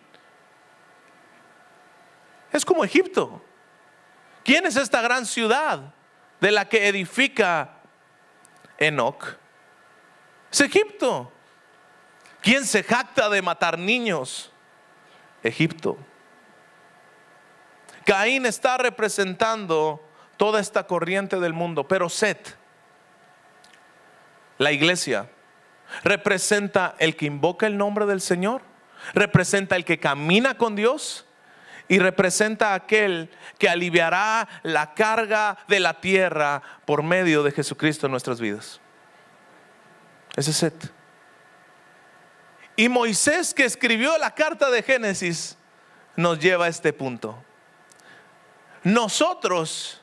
[2.53, 3.42] Es como Egipto.
[4.44, 5.94] ¿Quién es esta gran ciudad
[6.40, 7.79] de la que edifica
[8.79, 9.37] Enoch?
[10.53, 11.33] Es Egipto.
[12.40, 14.53] ¿Quién se jacta de matar niños?
[15.42, 15.98] Egipto.
[18.05, 20.03] Caín está representando
[20.37, 22.57] toda esta corriente del mundo, pero Set,
[24.59, 25.31] la iglesia,
[26.03, 28.62] representa el que invoca el nombre del Señor,
[29.12, 31.27] representa el que camina con Dios
[31.88, 38.12] y representa aquel que aliviará la carga de la tierra por medio de Jesucristo en
[38.12, 38.81] nuestras vidas.
[40.37, 40.92] Ese es Set.
[42.77, 45.57] Y Moisés que escribió la carta de Génesis
[46.16, 47.42] nos lleva a este punto.
[48.83, 50.01] Nosotros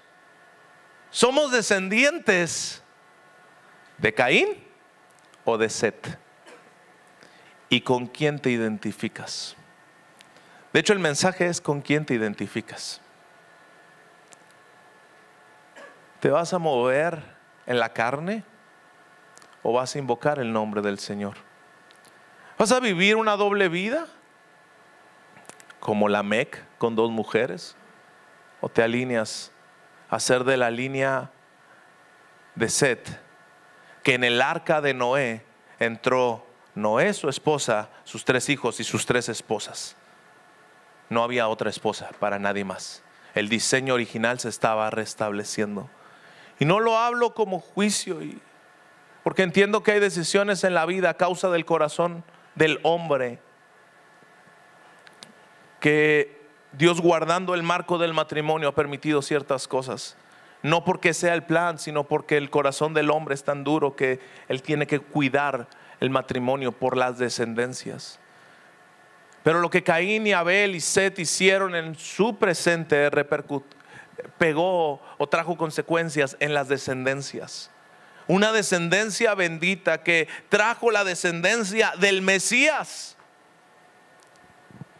[1.10, 2.82] somos descendientes
[3.98, 4.71] de Caín
[5.46, 6.18] o de Set.
[7.70, 9.56] ¿Y con quién te identificas?
[10.74, 13.02] De hecho, el mensaje es con quién te identificas.
[16.20, 17.24] ¿Te vas a mover
[17.66, 18.44] en la carne
[19.64, 21.36] o vas a invocar el nombre del Señor?
[22.58, 24.06] ¿Vas a vivir una doble vida?
[25.80, 27.76] Como la Mec con dos mujeres
[28.62, 29.52] o te alineas
[30.10, 31.32] a ser de la línea
[32.54, 33.20] de Set,
[34.04, 35.46] que en el arca de Noé
[35.80, 39.96] entró Noé, su esposa, sus tres hijos y sus tres esposas.
[41.10, 43.04] No había otra esposa para nadie más.
[43.36, 45.90] El diseño original se estaba restableciendo.
[46.60, 48.20] Y no lo hablo como juicio,
[49.24, 52.24] porque entiendo que hay decisiones en la vida a causa del corazón
[52.56, 53.40] del hombre
[55.80, 56.40] que
[56.74, 60.16] Dios guardando el marco del matrimonio ha permitido ciertas cosas.
[60.64, 64.20] No porque sea el plan, sino porque el corazón del hombre es tan duro que
[64.48, 65.68] él tiene que cuidar
[66.00, 68.20] el matrimonio por las descendencias.
[69.44, 73.10] Pero lo que Caín y Abel y Set hicieron en su presente
[74.38, 77.72] pegó o trajo consecuencias en las descendencias.
[78.28, 83.18] Una descendencia bendita que trajo la descendencia del Mesías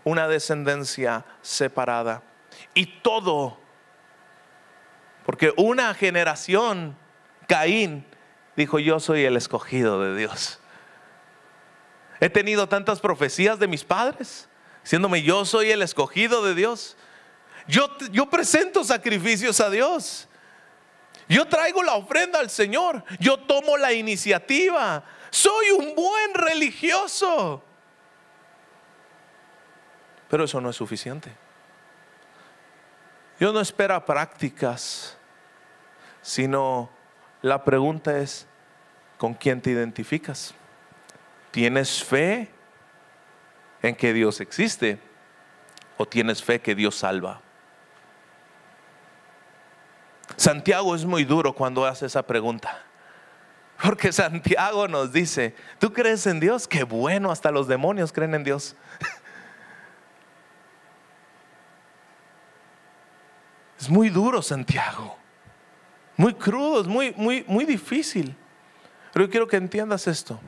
[0.04, 2.24] una descendencia separada.
[2.74, 3.60] Y todo,
[5.26, 6.98] porque una generación,
[7.48, 8.06] Caín,
[8.56, 10.60] dijo, yo soy el escogido de Dios.
[12.20, 14.48] He tenido tantas profecías de mis padres,
[14.84, 16.98] diciéndome, yo soy el escogido de Dios.
[17.68, 20.28] Yo, yo presento sacrificios a Dios.
[21.28, 23.04] Yo traigo la ofrenda al Señor.
[23.20, 25.04] Yo tomo la iniciativa.
[25.30, 27.64] Soy un buen religioso.
[30.30, 31.32] Pero eso no es suficiente.
[33.42, 35.18] Dios no espera prácticas,
[36.22, 36.92] sino
[37.42, 38.46] la pregunta es,
[39.18, 40.54] ¿con quién te identificas?
[41.50, 42.52] ¿Tienes fe
[43.82, 45.00] en que Dios existe
[45.98, 47.42] o tienes fe que Dios salva?
[50.36, 52.84] Santiago es muy duro cuando hace esa pregunta.
[53.84, 56.68] Porque Santiago nos dice, ¿tú crees en Dios?
[56.68, 58.76] Qué bueno, hasta los demonios creen en Dios.
[63.82, 65.18] Es muy duro Santiago.
[66.16, 68.36] Muy crudo, es muy, muy, muy difícil.
[69.12, 70.40] Pero yo quiero que entiendas esto.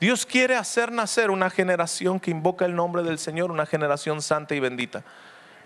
[0.00, 4.56] Dios quiere hacer nacer una generación que invoca el nombre del Señor, una generación santa
[4.56, 5.04] y bendita.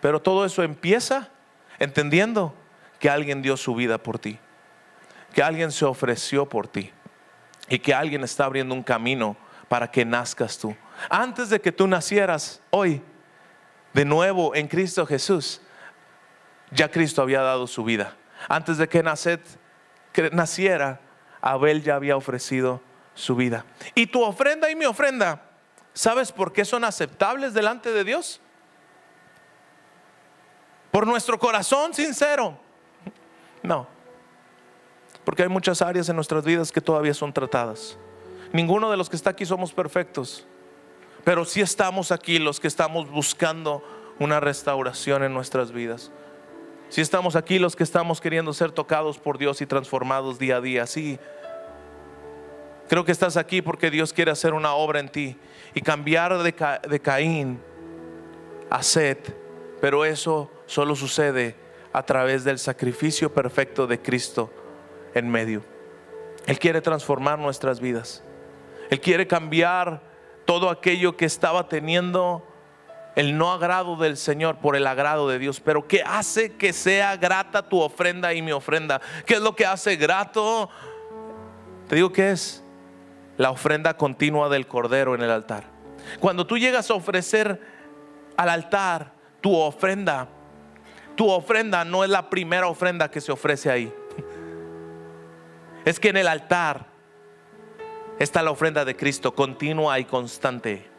[0.02, 1.30] Pero todo eso empieza
[1.78, 2.54] entendiendo
[3.00, 4.38] que alguien dio su vida por ti,
[5.32, 6.92] que alguien se ofreció por ti
[7.70, 9.34] y que alguien está abriendo un camino
[9.68, 10.76] para que nazcas tú.
[11.08, 13.00] Antes de que tú nacieras hoy,
[13.94, 15.62] de nuevo en Cristo Jesús,
[16.70, 18.14] ya Cristo había dado su vida.
[18.48, 19.02] Antes de que
[20.32, 21.00] naciera,
[21.40, 22.80] Abel ya había ofrecido
[23.14, 23.64] su vida.
[23.94, 25.42] Y tu ofrenda y mi ofrenda,
[25.92, 28.40] ¿sabes por qué son aceptables delante de Dios?
[30.90, 32.58] Por nuestro corazón sincero.
[33.62, 33.86] No.
[35.24, 37.98] Porque hay muchas áreas en nuestras vidas que todavía son tratadas.
[38.52, 40.46] Ninguno de los que está aquí somos perfectos.
[41.24, 43.84] Pero sí estamos aquí los que estamos buscando
[44.18, 46.10] una restauración en nuestras vidas.
[46.88, 50.60] Si estamos aquí los que estamos queriendo ser tocados por Dios y transformados día a
[50.60, 51.18] día, sí.
[52.88, 55.36] Creo que estás aquí porque Dios quiere hacer una obra en ti
[55.74, 57.60] y cambiar de, Caín
[58.70, 59.36] a Set,
[59.82, 61.54] pero eso solo sucede
[61.92, 64.50] a través del sacrificio perfecto de Cristo
[65.14, 65.62] en medio.
[66.46, 68.22] Él quiere transformar nuestras vidas.
[68.88, 70.00] Él quiere cambiar
[70.46, 72.47] todo aquello que estaba teniendo
[73.16, 75.60] el no agrado del Señor por el agrado de Dios.
[75.60, 79.00] Pero ¿qué hace que sea grata tu ofrenda y mi ofrenda?
[79.26, 80.70] ¿Qué es lo que hace grato?
[81.88, 82.62] Te digo que es
[83.36, 85.64] la ofrenda continua del Cordero en el altar.
[86.20, 87.60] Cuando tú llegas a ofrecer
[88.36, 90.28] al altar tu ofrenda,
[91.16, 93.92] tu ofrenda no es la primera ofrenda que se ofrece ahí.
[95.84, 96.86] Es que en el altar
[98.18, 100.97] está la ofrenda de Cristo continua y constante.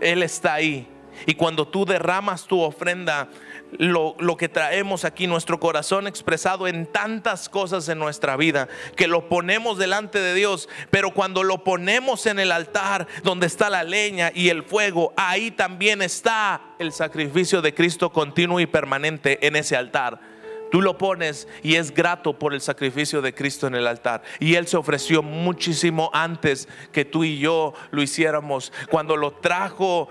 [0.00, 0.86] Él está ahí.
[1.26, 3.28] Y cuando tú derramas tu ofrenda,
[3.72, 9.06] lo, lo, que traemos aquí, nuestro corazón expresado en tantas cosas en nuestra vida, que
[9.06, 13.84] lo ponemos delante de Dios, pero cuando lo ponemos en el altar donde está la
[13.84, 19.56] leña y el fuego, ahí también está el sacrificio de Cristo continuo y permanente en
[19.56, 20.29] ese altar.
[20.70, 24.22] Tú lo pones y es grato por el sacrificio de Cristo en el altar.
[24.38, 28.72] Y Él se ofreció muchísimo antes que tú y yo lo hiciéramos.
[28.88, 30.08] Cuando lo trajo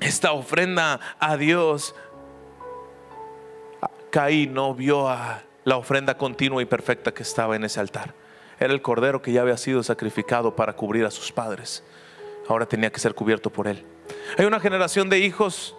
[0.00, 1.94] esta ofrenda a Dios,
[4.10, 8.14] Caín no vio a la ofrenda continua y perfecta que estaba en ese altar.
[8.58, 11.84] Era el cordero que ya había sido sacrificado para cubrir a sus padres.
[12.48, 13.84] Ahora tenía que ser cubierto por él.
[14.36, 15.76] Hay una generación de hijos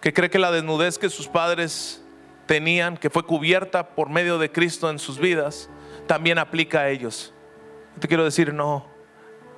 [0.00, 2.01] que cree que la desnudez que sus padres
[2.46, 5.70] tenían, que fue cubierta por medio de Cristo en sus vidas,
[6.06, 7.32] también aplica a ellos.
[7.98, 8.86] Te quiero decir, no,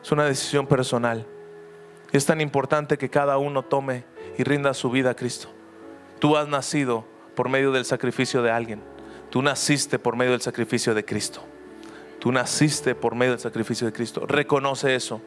[0.03, 1.27] es una decisión personal.
[2.13, 4.05] Es tan importante que cada uno tome
[4.39, 5.49] y rinda su vida a Cristo.
[6.19, 8.83] Tú has nacido por medio del sacrificio de alguien.
[9.31, 11.43] Tú naciste por medio del sacrificio de Cristo.
[12.21, 14.27] Tú naciste por medio del sacrificio de Cristo.
[14.27, 15.21] Reconoce eso.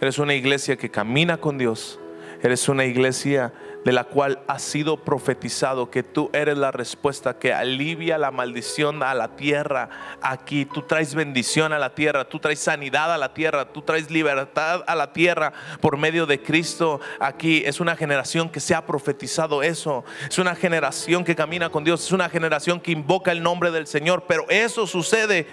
[0.00, 1.98] Eres una iglesia que camina con Dios.
[2.42, 3.52] Eres una iglesia
[3.84, 9.02] de la cual ha sido profetizado que tú eres la respuesta que alivia la maldición
[9.02, 9.90] a la tierra
[10.22, 10.64] aquí.
[10.64, 14.82] Tú traes bendición a la tierra, tú traes sanidad a la tierra, tú traes libertad
[14.86, 17.62] a la tierra por medio de Cristo aquí.
[17.66, 20.04] Es una generación que se ha profetizado eso.
[20.28, 23.86] Es una generación que camina con Dios, es una generación que invoca el nombre del
[23.86, 25.46] Señor, pero eso sucede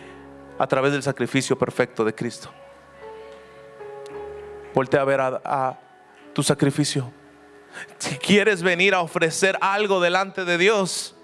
[0.58, 2.50] a través del sacrificio perfecto de Cristo.
[4.74, 5.80] Voltea a ver a, a
[6.34, 7.12] tu sacrificio.
[7.98, 11.16] Si quieres venir a ofrecer algo delante de Dios,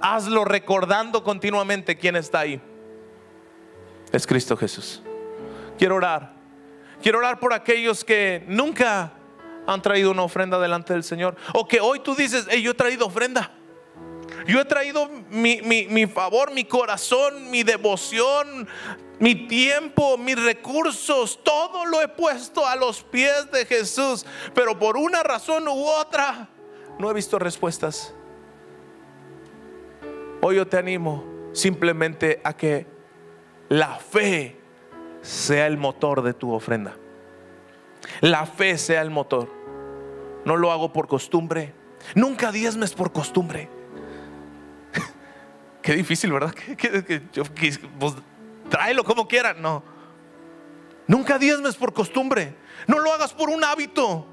[0.00, 2.60] hazlo recordando continuamente quién está ahí.
[4.12, 5.02] Es Cristo Jesús.
[5.78, 6.32] Quiero orar.
[7.02, 9.12] Quiero orar por aquellos que nunca
[9.66, 11.36] han traído una ofrenda delante del Señor.
[11.54, 13.52] O que hoy tú dices, yo he traído ofrenda.
[14.46, 18.68] Yo he traído mi, favor, mi corazón, mi devoción,
[19.18, 24.24] mi tiempo, mis recursos, todo lo he puesto a los pies de Jesús.
[24.54, 26.48] Pero por una razón u otra,
[26.98, 28.14] no he visto respuestas.
[30.42, 32.86] Hoy yo te animo simplemente a que
[33.68, 34.58] la fe
[35.20, 36.96] sea el motor de tu ofrenda.
[38.20, 39.50] La fe sea el motor.
[40.44, 41.74] No lo hago por costumbre.
[42.14, 43.68] Nunca diezmes por costumbre.
[45.82, 46.54] Qué difícil, ¿verdad?
[46.76, 47.22] Que,
[47.98, 48.14] pues,
[48.68, 49.60] tráelo como quieran.
[49.60, 49.82] No.
[51.06, 52.54] Nunca diezmes por costumbre.
[52.86, 54.26] No lo hagas por un hábito.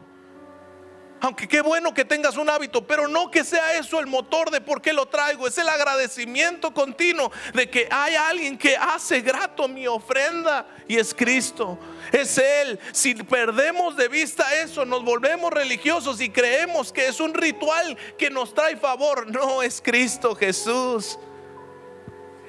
[1.20, 4.62] Aunque qué bueno que tengas un hábito, pero no que sea eso el motor de
[4.62, 5.48] por qué lo traigo.
[5.48, 11.16] Es el agradecimiento continuo de que hay alguien que hace grato mi ofrenda y es
[11.16, 11.80] Cristo.
[12.12, 12.80] Es Él.
[12.91, 18.30] Si perdemos de vista eso, nos volvemos religiosos y creemos que es un ritual que
[18.30, 19.32] nos trae favor.
[19.32, 21.18] No, es Cristo Jesús.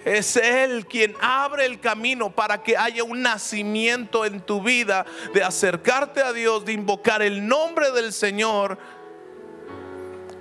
[0.09, 5.05] Es Él quien abre el camino para que haya un nacimiento en tu vida
[5.35, 8.79] de acercarte a Dios, de invocar el nombre del Señor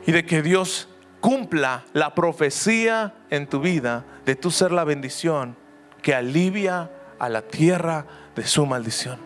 [0.05, 0.88] y de que Dios
[1.20, 5.57] cumpla la profecía en tu vida de tu ser la bendición
[6.01, 6.89] que alivia
[7.20, 8.05] a la tierra
[8.38, 9.20] de su maldición.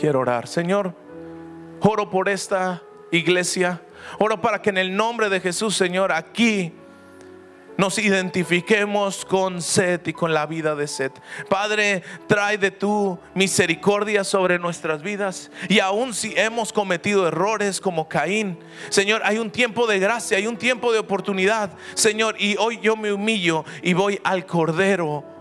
[0.00, 0.94] Quiero orar, Señor,
[1.80, 2.82] oro por esta
[3.12, 3.82] iglesia,
[4.18, 6.72] oro para que en el nombre de Jesús, Señor, aquí
[7.76, 11.18] nos identifiquemos con Seth y con la vida de Seth.
[11.48, 15.50] Padre, trae de tu misericordia sobre nuestras vidas.
[15.68, 18.58] Y aun si hemos cometido errores como Caín,
[18.88, 22.36] Señor, hay un tiempo de gracia, hay un tiempo de oportunidad, Señor.
[22.38, 25.35] Y hoy yo me humillo y voy al Cordero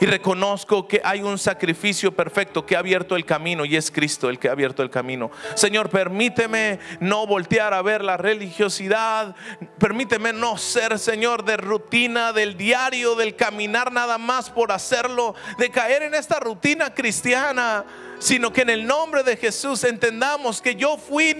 [0.00, 4.28] y reconozco que hay un sacrificio perfecto que ha abierto el camino y es Cristo
[4.28, 5.30] el que ha abierto el camino.
[5.54, 9.34] Señor, permíteme no voltear a ver la religiosidad.
[9.78, 15.70] Permíteme no ser, Señor, de rutina, del diario, del caminar nada más por hacerlo, de
[15.70, 17.84] caer en esta rutina cristiana
[18.18, 21.36] sino que en el nombre de Jesús entendamos que yo fui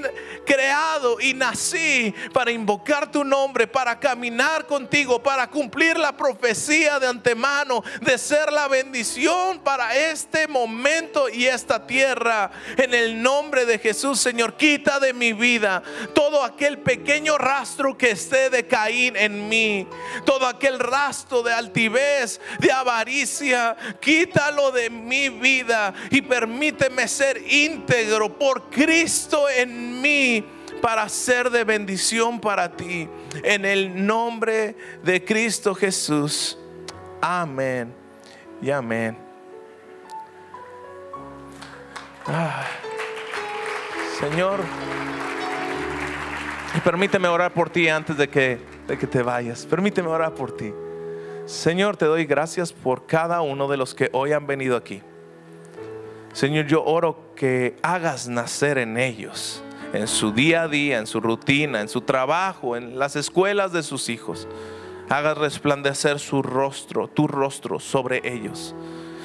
[0.47, 7.09] creado y nací para invocar tu nombre, para caminar contigo, para cumplir la profecía de
[7.09, 12.51] antemano, de ser la bendición para este momento y esta tierra.
[12.77, 15.83] En el nombre de Jesús, Señor, quita de mi vida
[16.15, 19.87] todo aquel pequeño rastro que esté de Caín en mí,
[20.25, 28.39] todo aquel rastro de altivez, de avaricia, quítalo de mi vida y permíteme ser íntegro
[28.39, 30.45] por Cristo en mí
[30.81, 33.09] para ser de bendición para ti.
[33.43, 36.57] En el nombre de Cristo Jesús.
[37.21, 37.98] Amén
[38.61, 39.17] y amén.
[42.27, 42.67] Ah,
[44.21, 44.61] Señor,
[46.85, 49.65] permíteme orar por ti antes de que, de que te vayas.
[49.65, 50.73] Permíteme orar por ti.
[51.47, 55.03] Señor, te doy gracias por cada uno de los que hoy han venido aquí.
[56.35, 59.63] Señor, yo oro que hagas nacer en ellos,
[59.95, 63.83] en su día a día, en su rutina, en su trabajo, en las escuelas de
[63.83, 64.47] sus hijos.
[65.11, 68.75] Hagas resplandecer su rostro, tu rostro sobre ellos.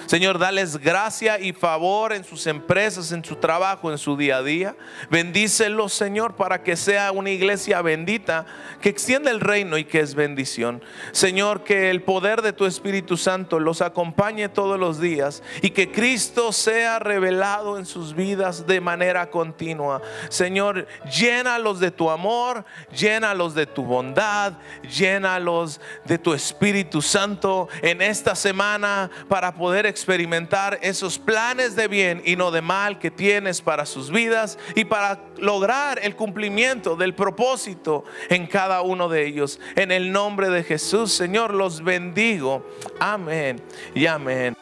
[0.05, 4.43] Señor, dales gracia y favor en sus empresas, en su trabajo, en su día a
[4.43, 4.75] día.
[5.09, 8.45] Bendícelos, Señor, para que sea una iglesia bendita,
[8.81, 10.83] que extienda el reino y que es bendición.
[11.11, 15.91] Señor, que el poder de tu Espíritu Santo los acompañe todos los días y que
[15.91, 20.01] Cristo sea revelado en sus vidas de manera continua.
[20.29, 28.01] Señor, llénalos de tu amor, llénalos de tu bondad, llénalos de tu Espíritu Santo en
[28.01, 33.61] esta semana para poder experimentar esos planes de bien y no de mal que tienes
[33.61, 39.59] para sus vidas y para lograr el cumplimiento del propósito en cada uno de ellos.
[39.75, 42.67] En el nombre de Jesús, Señor, los bendigo.
[42.99, 43.61] Amén
[43.93, 44.55] y amén.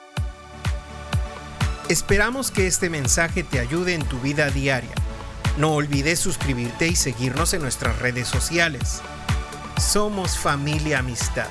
[1.88, 4.96] Esperamos que este mensaje te ayude en tu vida diaria.
[5.58, 9.02] No olvides suscribirte y seguirnos en nuestras redes sociales.
[9.78, 11.48] Somos familia amistad.